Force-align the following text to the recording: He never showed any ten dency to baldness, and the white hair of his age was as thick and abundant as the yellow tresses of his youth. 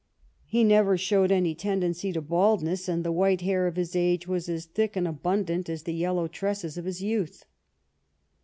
He 0.47 0.63
never 0.63 0.97
showed 0.97 1.31
any 1.31 1.53
ten 1.53 1.79
dency 1.81 2.11
to 2.11 2.23
baldness, 2.23 2.89
and 2.89 3.03
the 3.03 3.11
white 3.11 3.41
hair 3.41 3.67
of 3.67 3.75
his 3.75 3.95
age 3.95 4.27
was 4.27 4.49
as 4.49 4.65
thick 4.65 4.95
and 4.95 5.07
abundant 5.07 5.69
as 5.69 5.83
the 5.83 5.93
yellow 5.93 6.27
tresses 6.27 6.75
of 6.75 6.85
his 6.85 7.03
youth. 7.03 7.45